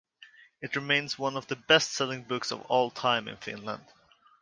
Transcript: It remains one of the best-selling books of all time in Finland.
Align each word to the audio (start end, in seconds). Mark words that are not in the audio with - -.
It 0.63 0.75
remains 0.75 1.19
one 1.19 1.37
of 1.37 1.45
the 1.45 1.55
best-selling 1.55 2.23
books 2.23 2.49
of 2.49 2.61
all 2.63 2.89
time 2.89 3.27
in 3.27 3.37
Finland. 3.37 3.85